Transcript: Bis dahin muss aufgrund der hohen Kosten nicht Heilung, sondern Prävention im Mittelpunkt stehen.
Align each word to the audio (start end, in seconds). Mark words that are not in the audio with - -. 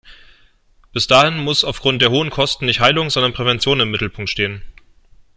Bis 0.93 1.05
dahin 1.05 1.37
muss 1.37 1.63
aufgrund 1.63 2.01
der 2.01 2.09
hohen 2.09 2.31
Kosten 2.31 2.65
nicht 2.65 2.79
Heilung, 2.79 3.11
sondern 3.11 3.33
Prävention 3.33 3.81
im 3.81 3.91
Mittelpunkt 3.91 4.31
stehen. 4.31 4.63